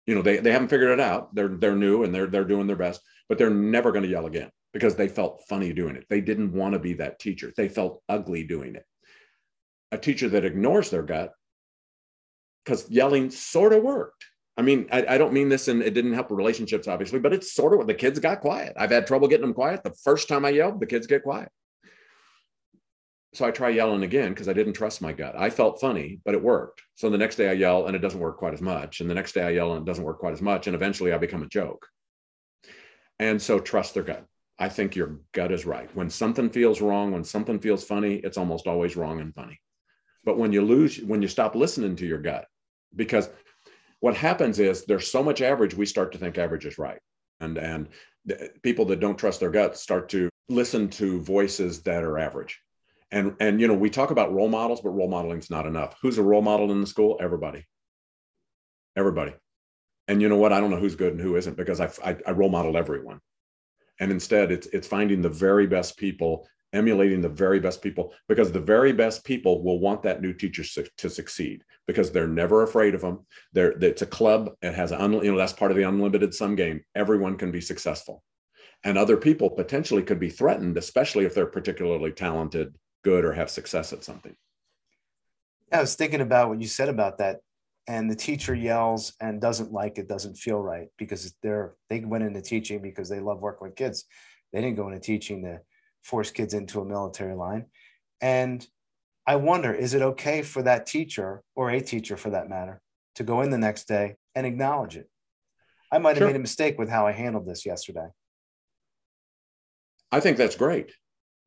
[0.07, 1.35] You know, they, they haven't figured it out.
[1.35, 4.27] They're they're new and they're they're doing their best, but they're never going to yell
[4.27, 6.05] again because they felt funny doing it.
[6.11, 7.53] They didn't want to be that teacher.
[7.57, 8.85] They felt ugly doing it.
[9.93, 11.33] A teacher that ignores their gut
[12.65, 14.25] because yelling sort of worked.
[14.57, 17.53] I mean, I, I, don't mean this and it didn't help relationships, obviously, but it's
[17.53, 18.73] sort of what the kids got quiet.
[18.77, 19.83] I've had trouble getting them quiet.
[19.83, 21.49] The first time I yelled, the kids get quiet.
[23.35, 25.35] So I try yelling again because I didn't trust my gut.
[25.37, 26.83] I felt funny, but it worked.
[26.95, 29.01] So the next day I yell and it doesn't work quite as much.
[29.01, 30.69] And the next day I yell and it doesn't work quite as much.
[30.69, 31.85] And eventually I become a joke.
[33.19, 34.25] And so trust their gut.
[34.57, 35.91] I think your gut is right.
[35.97, 39.61] When something feels wrong, when something feels funny, it's almost always wrong and funny.
[40.25, 42.47] But when you lose, when you stop listening to your gut,
[42.95, 43.29] because
[43.99, 47.01] what happens is there's so much average we start to think average is right
[47.41, 47.89] and and
[48.63, 52.61] people that don't trust their gut start to listen to voices that are average
[53.15, 55.97] and and you know we talk about role models but role modeling is not enough
[56.03, 57.65] who's a role model in the school everybody
[58.97, 59.33] everybody
[60.09, 62.17] and you know what i don't know who's good and who isn't because i i,
[62.27, 63.21] I role model everyone
[64.01, 68.51] and instead it's it's finding the very best people emulating the very best people because
[68.51, 72.65] the very best people will want that new teacher su- to succeed because they're never
[72.65, 73.25] afraid of them.
[73.53, 74.51] They're, it's a club.
[74.61, 76.81] It has, un, you know, that's part of the unlimited sum game.
[76.97, 78.25] Everyone can be successful.
[78.83, 82.75] And other people potentially could be threatened, especially if they're particularly talented,
[83.05, 84.35] good, or have success at something.
[85.73, 87.41] I was thinking about what you said about that.
[87.87, 92.25] And the teacher yells and doesn't like it, doesn't feel right because they're they went
[92.25, 94.05] into teaching because they love working with kids.
[94.53, 95.61] They didn't go into teaching to
[96.03, 97.67] force kids into a military line.
[98.23, 98.67] And
[99.27, 102.81] I wonder, is it okay for that teacher or a teacher for that matter
[103.17, 105.11] to go in the next day and acknowledge it?
[105.93, 106.27] I might have sure.
[106.29, 108.09] made a mistake with how I handled this yesterday.
[110.11, 110.93] I think that's great.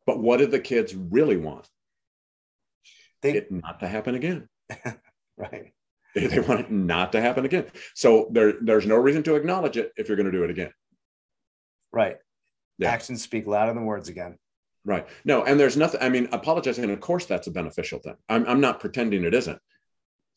[0.08, 1.68] But what did the kids really want?
[3.22, 4.48] They it not to happen again.
[5.38, 5.74] right.
[6.16, 7.66] They, they want it not to happen again.
[7.94, 10.72] So there, there's no reason to acknowledge it if you're going to do it again.
[11.92, 12.18] Right.
[12.80, 12.90] Yeah.
[12.90, 14.38] Actions speak louder than words again.
[14.86, 15.06] Right.
[15.26, 18.16] No, and there's nothing, I mean, apologizing, of course, that's a beneficial thing.
[18.30, 19.60] I'm, I'm not pretending it isn't,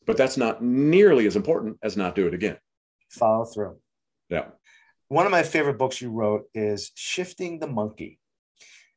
[0.05, 2.57] but that's not nearly as important as not do it again.
[3.09, 3.77] follow through.
[4.29, 4.45] Yeah.
[5.07, 8.19] One of my favorite books you wrote is Shifting the Monkey.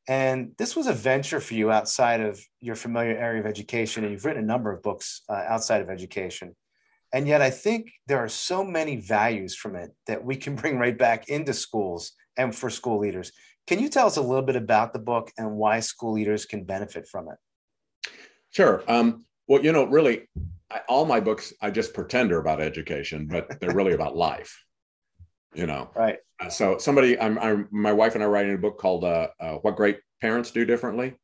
[0.07, 4.05] And this was a venture for you outside of your familiar area of education.
[4.05, 6.55] And you've written a number of books uh, outside of education.
[7.13, 10.79] And yet, I think there are so many values from it that we can bring
[10.79, 13.33] right back into schools and for school leaders.
[13.67, 16.65] Can you tell us a little bit about the book and why school leaders can
[16.65, 18.11] benefit from it?
[18.51, 18.85] Sure.
[18.87, 20.29] Um, well, you know, really,
[20.71, 24.63] I, all my books, I just pretend they're about education, but they're really about life.
[25.55, 26.19] You know, right?
[26.45, 29.29] Uh, so somebody, I'm, I'm, my wife and I are writing a book called uh,
[29.41, 31.15] uh, "What Great Parents Do Differently,"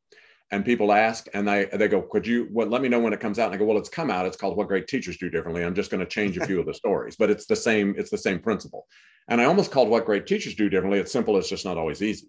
[0.51, 2.69] and people ask, and they they go, "Could you what?
[2.69, 4.25] Let me know when it comes out." And I go, "Well, it's come out.
[4.25, 6.65] It's called What Great Teachers Do Differently." I'm just going to change a few of
[6.65, 7.95] the stories, but it's the same.
[7.97, 8.87] It's the same principle.
[9.27, 10.99] And I almost called What Great Teachers Do Differently.
[10.99, 11.37] It's simple.
[11.37, 12.27] It's just not always easy.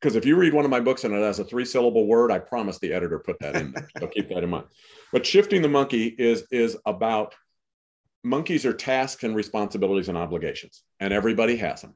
[0.00, 2.30] Because if you read one of my books and it has a three syllable word,
[2.30, 3.88] I promise the editor put that in there.
[3.98, 4.66] so keep that in mind.
[5.12, 7.34] But shifting the monkey is is about
[8.24, 11.94] monkeys are tasks and responsibilities and obligations, and everybody has them.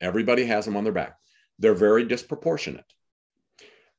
[0.00, 1.16] Everybody has them on their back.
[1.58, 2.84] They're very disproportionate.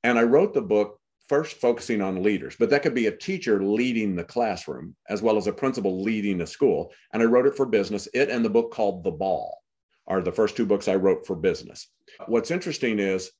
[0.04, 0.99] And I wrote the book
[1.30, 5.38] first focusing on leaders, but that could be a teacher leading the classroom as well
[5.38, 6.91] as a principal leading a school.
[7.13, 8.10] And I wrote it for business.
[8.13, 9.58] It and the book called The Ball
[10.06, 11.88] are the first two books I wrote for business.
[12.28, 13.32] What's interesting is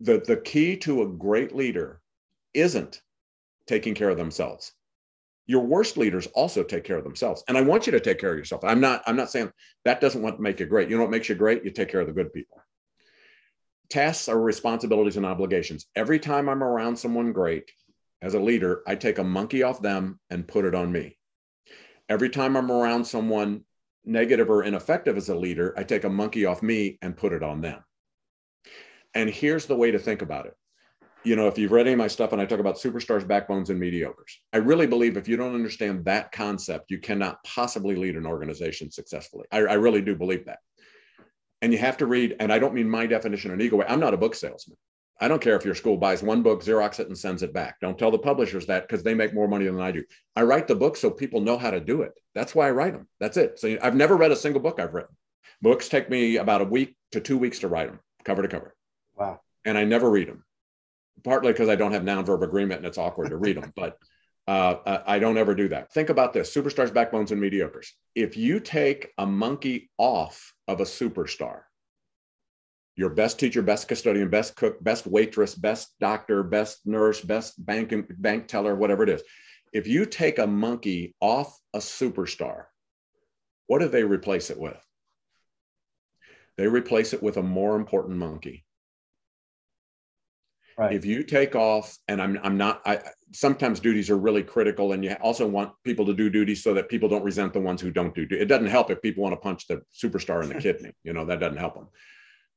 [0.00, 2.02] that the key to a great leader
[2.52, 3.00] isn't
[3.66, 4.72] taking care of themselves.
[5.50, 7.42] Your worst leaders also take care of themselves.
[7.48, 8.62] And I want you to take care of yourself.
[8.62, 9.50] I'm not, I'm not saying
[9.84, 10.88] that doesn't want to make you great.
[10.88, 11.64] You know what makes you great?
[11.64, 12.62] You take care of the good people.
[13.88, 15.86] Tasks are responsibilities and obligations.
[15.96, 17.68] Every time I'm around someone great
[18.22, 21.18] as a leader, I take a monkey off them and put it on me.
[22.08, 23.64] Every time I'm around someone
[24.04, 27.42] negative or ineffective as a leader, I take a monkey off me and put it
[27.42, 27.82] on them.
[29.14, 30.54] And here's the way to think about it.
[31.22, 33.68] You know, if you've read any of my stuff and I talk about superstars, backbones,
[33.68, 38.16] and mediocres, I really believe if you don't understand that concept, you cannot possibly lead
[38.16, 39.46] an organization successfully.
[39.52, 40.60] I, I really do believe that.
[41.60, 43.86] And you have to read, and I don't mean my definition in ego way.
[43.86, 44.78] I'm not a book salesman.
[45.20, 47.78] I don't care if your school buys one book, Xerox it, and sends it back.
[47.80, 50.02] Don't tell the publishers that because they make more money than I do.
[50.34, 52.12] I write the book so people know how to do it.
[52.34, 53.06] That's why I write them.
[53.18, 53.58] That's it.
[53.58, 55.14] So I've never read a single book I've written.
[55.60, 58.74] Books take me about a week to two weeks to write them, cover to cover.
[59.14, 59.40] Wow.
[59.66, 60.42] And I never read them,
[61.24, 63.72] partly because I don't have noun verb agreement and it's awkward to read them.
[63.76, 63.98] But
[64.46, 65.92] uh, I don't ever do that.
[65.92, 67.88] Think about this superstars, backbones, and mediocres.
[68.14, 71.60] If you take a monkey off of a superstar,
[72.96, 77.94] your best teacher, best custodian, best cook, best waitress, best doctor, best nurse, best bank,
[78.18, 79.22] bank teller, whatever it is.
[79.72, 82.64] If you take a monkey off a superstar,
[83.68, 84.84] what do they replace it with?
[86.56, 88.64] They replace it with a more important monkey.
[90.78, 90.94] Right.
[90.94, 93.00] If you take off, and I'm, I'm not, I,
[93.32, 96.88] sometimes duties are really critical, and you also want people to do duties so that
[96.88, 98.26] people don't resent the ones who don't do.
[98.30, 100.92] It doesn't help if people want to punch the superstar in the kidney.
[101.04, 101.88] You know that doesn't help them.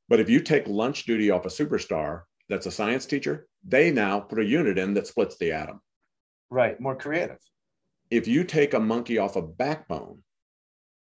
[0.10, 4.20] But if you take lunch duty off a superstar that's a science teacher, they now
[4.20, 5.82] put a unit in that splits the atom.
[6.50, 7.40] Right, more creative.
[8.12, 10.22] If you take a monkey off a backbone,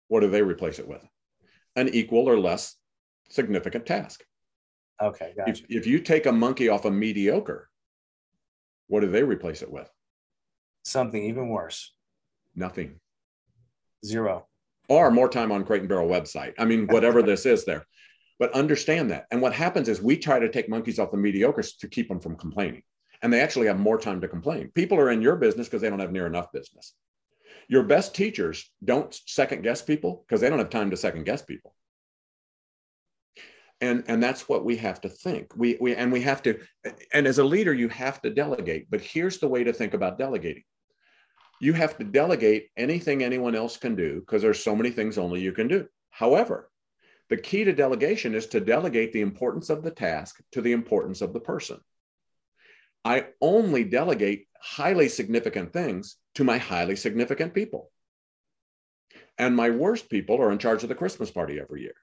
[0.09, 1.07] what do they replace it with?
[1.77, 2.77] An equal or less
[3.29, 4.23] significant task.
[5.03, 5.51] Okay, gotcha.
[5.51, 7.69] If, if you take a monkey off a mediocre,
[8.87, 9.91] what do they replace it with?
[10.85, 11.93] Something even worse.
[12.55, 13.01] Nothing.
[14.05, 14.47] Zero.
[14.89, 16.55] Or more time on Crate and Barrel website.
[16.59, 17.85] I mean, whatever this is there.
[18.39, 19.27] But understand that.
[19.31, 22.21] And what happens is we try to take monkeys off the mediocres to keep them
[22.21, 22.83] from complaining.
[23.23, 24.71] And they actually have more time to complain.
[24.75, 26.95] People are in your business because they don't have near enough business.
[27.69, 31.43] Your best teachers don't second guess people because they don't have time to second guess
[31.43, 31.75] people
[33.83, 35.55] and and that's what we have to think.
[35.57, 36.61] We, we and we have to
[37.13, 38.87] and as a leader you have to delegate.
[38.89, 40.63] But here's the way to think about delegating.
[41.61, 45.41] You have to delegate anything anyone else can do because there's so many things only
[45.41, 45.89] you can do.
[46.11, 46.71] However
[47.29, 51.21] the key to delegation is to delegate the importance of the task to the importance
[51.21, 51.79] of the person.
[53.05, 57.91] I only delegate highly significant things to my highly significant people.
[59.39, 61.95] And my worst people are in charge of the christmas party every year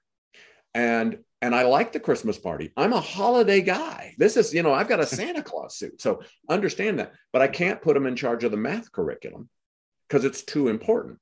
[0.74, 2.70] and and I like the Christmas party.
[2.76, 4.14] I'm a holiday guy.
[4.18, 6.00] This is, you know, I've got a Santa Claus suit.
[6.00, 7.12] So understand that.
[7.32, 9.48] But I can't put them in charge of the math curriculum
[10.08, 11.18] because it's too important.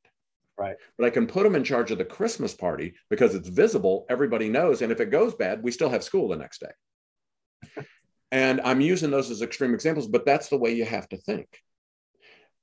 [0.58, 0.76] Right.
[0.96, 4.48] But I can put them in charge of the Christmas party because it's visible, everybody
[4.48, 4.82] knows.
[4.82, 7.84] And if it goes bad, we still have school the next day.
[8.32, 11.46] and I'm using those as extreme examples, but that's the way you have to think.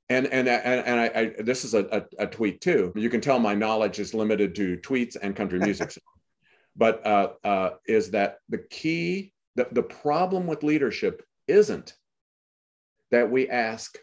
[0.09, 1.85] And and and, and I, I this is a,
[2.19, 2.91] a, a tweet too.
[2.95, 5.97] You can tell my knowledge is limited to tweets and country music
[6.75, 11.93] but uh, uh, is that the key, the, the problem with leadership isn't
[13.11, 13.97] that we ask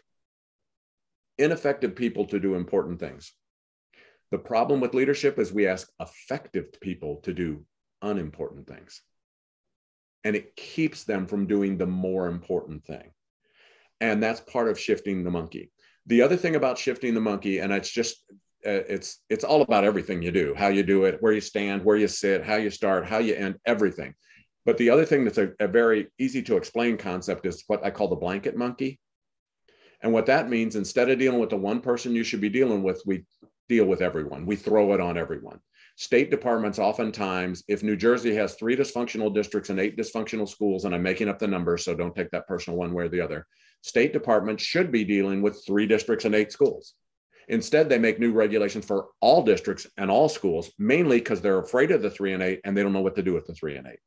[1.37, 3.33] ineffective people to do important things.
[4.31, 7.65] The problem with leadership is we ask effective people to do
[8.01, 9.01] unimportant things.
[10.23, 13.11] And it keeps them from doing the more important thing.
[14.01, 15.71] And that's part of shifting the monkey.
[16.07, 18.23] The other thing about shifting the monkey, and it's just,
[18.65, 21.83] Uh, it's it's all about everything you do, how you do it, where you stand,
[21.83, 24.13] where you sit, how you start, how you end, everything.
[24.65, 27.91] But the other thing that's a, a very easy to explain concept is what I
[27.91, 28.99] call the blanket monkey.
[30.01, 32.83] And what that means, instead of dealing with the one person you should be dealing
[32.83, 33.25] with, we
[33.69, 34.45] deal with everyone.
[34.45, 35.59] We throw it on everyone.
[35.95, 40.95] State departments, oftentimes, if New Jersey has three dysfunctional districts and eight dysfunctional schools, and
[40.95, 43.45] I'm making up the numbers, so don't take that personal one way or the other,
[43.81, 46.95] state departments should be dealing with three districts and eight schools.
[47.47, 51.91] Instead, they make new regulations for all districts and all schools, mainly because they're afraid
[51.91, 53.75] of the three and eight and they don't know what to do with the three
[53.75, 53.99] and eight.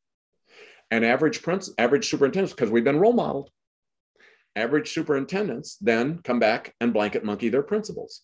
[0.91, 3.51] And average prince, average superintendents, because we've been role modeled,
[4.55, 8.23] average superintendents then come back and blanket monkey their principals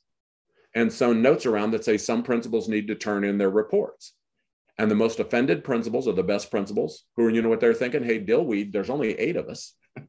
[0.75, 4.15] and so notes around that say some principals need to turn in their reports.
[4.79, 7.75] And the most offended principals are the best principals who are, you know what they're
[7.75, 8.03] thinking?
[8.03, 9.75] Hey, dillweed, there's only eight of us.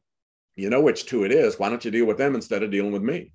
[0.56, 1.58] You know which two it is.
[1.58, 3.32] Why don't you deal with them instead of dealing with me?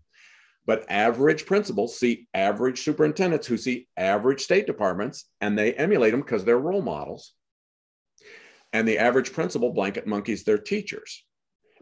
[0.69, 6.21] But average principals see average superintendents who see average state departments and they emulate them
[6.21, 7.33] because they're role models.
[8.71, 11.25] And the average principal blanket monkeys their teachers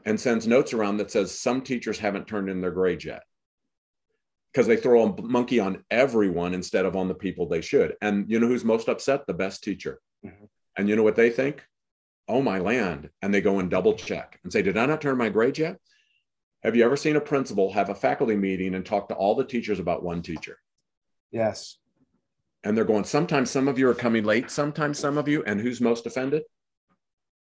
[0.05, 3.23] and sends notes around that says some teachers haven't turned in their grades yet
[4.53, 7.93] because they throw a monkey on everyone instead of on the people they should.
[8.01, 9.27] And you know who's most upset?
[9.27, 9.99] The best teacher.
[10.25, 10.45] Mm-hmm.
[10.77, 11.61] And you know what they think?
[12.29, 13.09] Oh, my land.
[13.21, 15.75] And they go and double check and say, Did I not turn my grade yet?
[16.68, 19.45] Have you ever seen a principal have a faculty meeting and talk to all the
[19.45, 20.59] teachers about one teacher?
[21.32, 21.78] Yes.
[22.65, 25.45] And they're going, Sometimes some of you are coming late, sometimes some of you.
[25.45, 26.43] And who's most offended?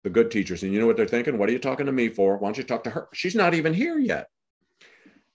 [0.03, 0.65] The good teachers.
[0.65, 1.39] And you know what they're thinking?
[1.39, 2.37] What are you talking to me for?
[2.37, 3.09] Why don't you talk to her?
[3.15, 4.27] She's not even here yet.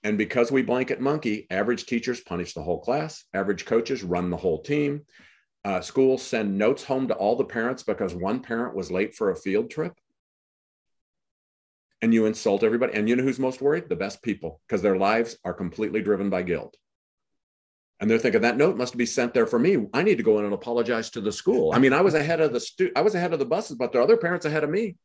[0.04, 4.36] And because we blanket monkey, average teachers punish the whole class, average coaches run the
[4.36, 5.06] whole team.
[5.64, 9.32] Uh, schools send notes home to all the parents because one parent was late for
[9.32, 9.94] a field trip.
[12.08, 12.94] And you insult everybody.
[12.94, 13.90] And you know who's most worried?
[13.90, 16.78] The best people, because their lives are completely driven by guilt.
[18.00, 19.88] And they're thinking that note must be sent there for me.
[19.94, 21.74] I need to go in and apologize to the school.
[21.74, 23.92] I mean, I was ahead of the stu- I was ahead of the buses, but
[23.92, 24.96] there are other parents ahead of me.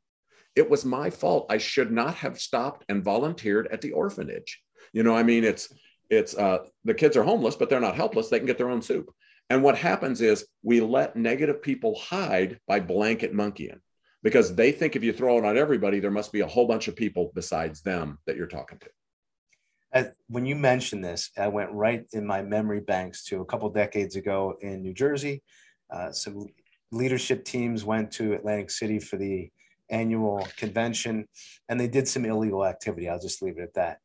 [0.55, 1.47] It was my fault.
[1.51, 4.63] I should not have stopped and volunteered at the orphanage.
[4.93, 5.75] You know, I mean, it's
[6.09, 8.29] it's uh, the kids are homeless, but they're not helpless.
[8.29, 9.11] They can get their own soup.
[9.51, 13.81] And what happens is we let negative people hide by blanket monkeying
[14.23, 16.89] because they think if you throw it on everybody, there must be a whole bunch
[16.89, 20.13] of people besides them that you're talking to.
[20.29, 24.17] When you mentioned this, I went right in my memory banks to a couple decades
[24.17, 25.43] ago in New Jersey.
[25.91, 26.47] Uh, some
[26.91, 29.51] leadership teams went to Atlantic City for the
[29.91, 31.29] annual convention,
[31.69, 33.09] and they did some illegal activity.
[33.09, 33.99] I'll just leave it at that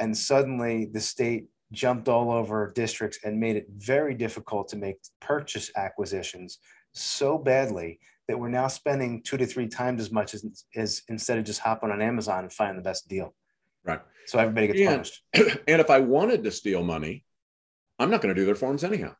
[0.00, 4.96] and suddenly the state jumped all over districts and made it very difficult to make
[5.20, 6.58] purchase acquisitions
[6.92, 8.00] so badly
[8.30, 11.58] that we're now spending two to three times as much as, as instead of just
[11.58, 13.34] hopping on Amazon and finding the best deal.
[13.84, 14.00] Right.
[14.26, 15.58] So everybody gets and, punished.
[15.68, 17.24] And if I wanted to steal money,
[17.98, 19.16] I'm not going to do their forms anyhow.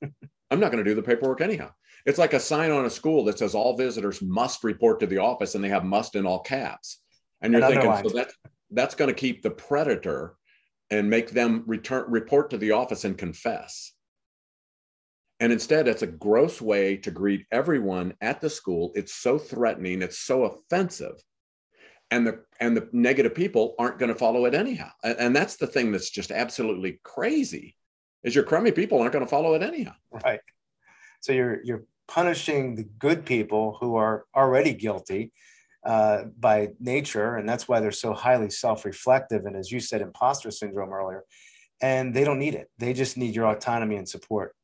[0.50, 1.72] I'm not going to do the paperwork anyhow.
[2.06, 5.18] It's like a sign on a school that says all visitors must report to the
[5.18, 7.00] office and they have must in all caps.
[7.42, 8.34] And you're thinking, so that's
[8.70, 10.36] that's going to keep the predator
[10.90, 13.92] and make them return report to the office and confess
[15.40, 20.02] and instead it's a gross way to greet everyone at the school it's so threatening
[20.02, 21.14] it's so offensive
[22.10, 25.56] and the and the negative people aren't going to follow it anyhow and, and that's
[25.56, 27.76] the thing that's just absolutely crazy
[28.22, 30.40] is your crummy people aren't going to follow it anyhow right
[31.20, 35.32] so you're you're punishing the good people who are already guilty
[35.84, 39.44] uh, by nature, and that's why they're so highly self-reflective.
[39.44, 41.24] And as you said, imposter syndrome earlier,
[41.80, 42.70] and they don't need it.
[42.78, 44.54] They just need your autonomy and support.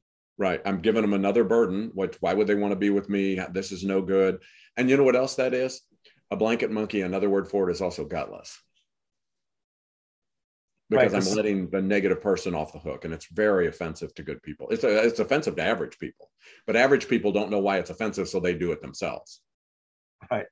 [0.41, 0.63] Right.
[0.65, 1.91] I'm giving them another burden.
[1.93, 2.17] What?
[2.21, 3.39] Why would they want to be with me?
[3.53, 4.39] This is no good.
[4.75, 5.83] And you know what else that is?
[6.31, 7.03] A blanket monkey.
[7.03, 8.59] Another word for it is also gutless.
[10.89, 11.23] Because right.
[11.23, 14.69] I'm letting the negative person off the hook, and it's very offensive to good people.
[14.71, 16.31] It's a, it's offensive to average people,
[16.67, 19.43] but average people don't know why it's offensive, so they do it themselves.
[20.31, 20.47] Right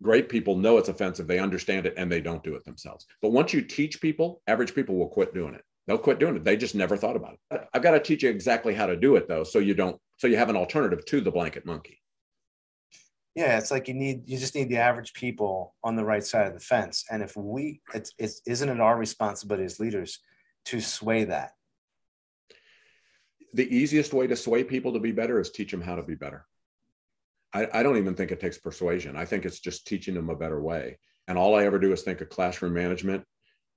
[0.00, 3.30] great people know it's offensive they understand it and they don't do it themselves but
[3.30, 6.56] once you teach people average people will quit doing it they'll quit doing it they
[6.56, 9.26] just never thought about it i've got to teach you exactly how to do it
[9.26, 12.00] though so you don't so you have an alternative to the blanket monkey
[13.34, 16.46] yeah it's like you need you just need the average people on the right side
[16.46, 20.20] of the fence and if we it's, it's isn't it our responsibility as leaders
[20.64, 21.52] to sway that
[23.54, 26.14] the easiest way to sway people to be better is teach them how to be
[26.14, 26.46] better
[27.54, 29.16] I, I don't even think it takes persuasion.
[29.16, 30.98] I think it's just teaching them a better way.
[31.26, 33.24] And all I ever do is think of classroom management.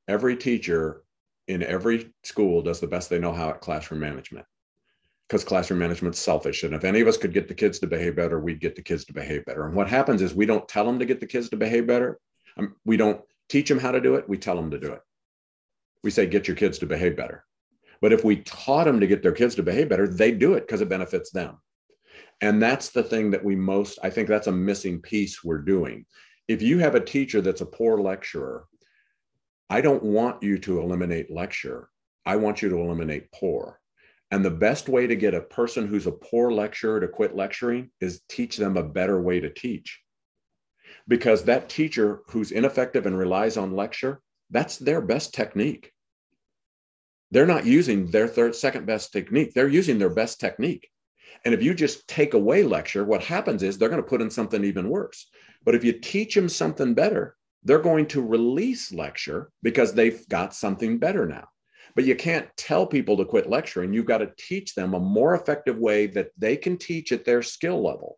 [0.08, 1.04] Every teacher
[1.48, 4.46] in every school does the best they know how at classroom management
[5.28, 6.64] because classroom management's selfish.
[6.64, 8.82] And if any of us could get the kids to behave better, we'd get the
[8.82, 9.66] kids to behave better.
[9.66, 12.20] And what happens is we don't tell them to get the kids to behave better.
[12.58, 14.28] Um, we don't teach them how to do it.
[14.28, 15.00] We tell them to do it.
[16.04, 17.46] We say, get your kids to behave better.
[18.02, 20.68] But if we taught them to get their kids to behave better, they do it
[20.68, 21.60] because it benefits them.
[22.42, 26.06] And that's the thing that we most, I think that's a missing piece we're doing.
[26.50, 28.66] If you have a teacher that's a poor lecturer,
[29.72, 31.88] I don't want you to eliminate lecture.
[32.26, 33.80] I want you to eliminate poor.
[34.30, 37.90] And the best way to get a person who's a poor lecturer to quit lecturing
[38.02, 40.02] is teach them a better way to teach.
[41.08, 44.20] Because that teacher who's ineffective and relies on lecture,
[44.50, 45.94] that's their best technique.
[47.32, 49.54] They're not using their third, second best technique.
[49.54, 50.90] They're using their best technique.
[51.46, 54.32] And if you just take away lecture, what happens is they're going to put in
[54.32, 55.30] something even worse.
[55.64, 60.54] But if you teach them something better, they're going to release lecture because they've got
[60.54, 61.48] something better now.
[61.96, 63.94] But you can't tell people to quit lecturing.
[63.94, 67.42] You've got to teach them a more effective way that they can teach at their
[67.42, 68.18] skill level.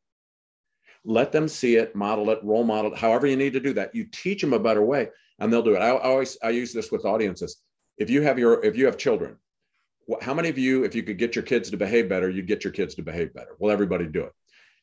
[1.03, 3.93] Let them see it, model it, role model it, however you need to do that.
[3.93, 5.79] You teach them a better way and they'll do it.
[5.79, 7.57] I, I always I use this with audiences.
[7.97, 9.37] If you have your if you have children,
[10.21, 12.63] how many of you, if you could get your kids to behave better, you'd get
[12.63, 13.55] your kids to behave better?
[13.59, 14.31] Well, everybody do it.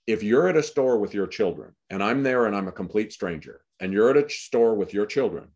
[0.07, 3.13] If you're at a store with your children and I'm there and I'm a complete
[3.13, 5.49] stranger and you're at a store with your children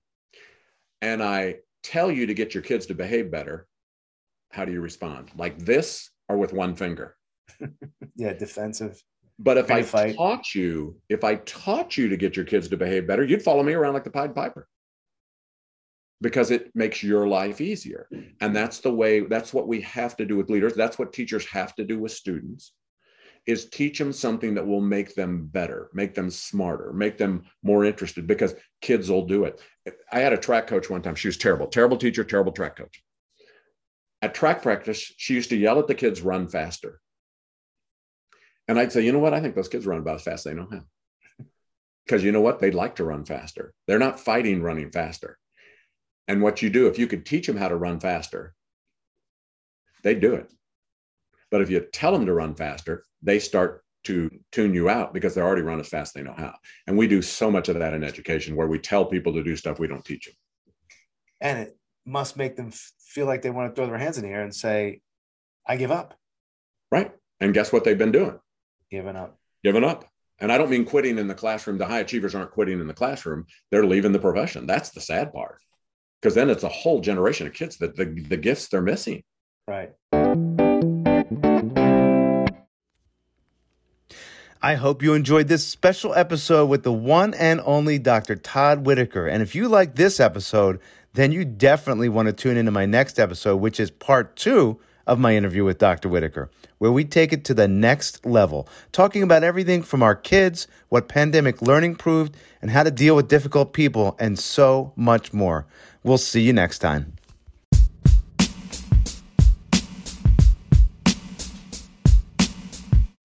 [1.05, 3.67] and I tell you to get your kids to behave better,
[4.51, 5.31] how do you respond?
[5.37, 7.17] Like this or with one finger?
[8.17, 9.03] yeah, defensive.
[9.39, 10.17] But if I fight.
[10.17, 13.63] taught you, if I taught you to get your kids to behave better, you'd follow
[13.63, 14.67] me around like the Pied Piper
[16.23, 18.09] because it makes your life easier.
[18.41, 20.75] And that's the way, that's what we have to do with leaders.
[20.75, 22.73] That's what teachers have to do with students
[23.47, 27.85] is teach them something that will make them better, make them smarter, make them more
[27.85, 29.61] interested because kids will do it.
[30.11, 31.15] I had a track coach one time.
[31.15, 33.03] She was terrible, terrible teacher, terrible track coach.
[34.23, 37.01] At track practice, she used to yell at the kids, run faster.
[38.67, 39.35] And I'd say, you know what?
[39.35, 40.85] I think those kids run about as fast as they know how.
[42.07, 42.61] Because you know what?
[42.61, 43.75] They'd like to run faster.
[43.87, 45.39] They're not fighting running faster.
[46.29, 48.55] And what you do, if you could teach them how to run faster,
[50.03, 50.51] they'd do it.
[51.51, 55.35] But if you tell them to run faster, they start to tune you out because
[55.35, 56.55] they're already run as fast as they know how.
[56.87, 59.57] And we do so much of that in education where we tell people to do
[59.57, 60.35] stuff we don't teach them.
[61.41, 62.71] And it must make them
[63.01, 65.01] feel like they want to throw their hands in the air and say,
[65.67, 66.15] I give up.
[66.93, 67.13] Right.
[67.41, 68.39] And guess what they've been doing?
[68.91, 69.39] Giving up.
[69.63, 70.05] Giving up.
[70.39, 71.79] And I don't mean quitting in the classroom.
[71.79, 73.47] The high achievers aren't quitting in the classroom.
[73.71, 74.67] They're leaving the profession.
[74.67, 75.59] That's the sad part.
[76.21, 79.23] Because then it's a whole generation of kids that the, the gifts they're missing.
[79.67, 79.93] Right.
[84.65, 88.35] I hope you enjoyed this special episode with the one and only Dr.
[88.35, 89.27] Todd Whitaker.
[89.27, 90.81] And if you like this episode,
[91.13, 95.19] then you definitely want to tune into my next episode, which is part two of
[95.19, 96.09] my interview with Dr.
[96.09, 100.67] Whitaker, where we take it to the next level, talking about everything from our kids,
[100.89, 105.67] what pandemic learning proved, and how to deal with difficult people, and so much more.
[106.05, 107.13] We'll see you next time.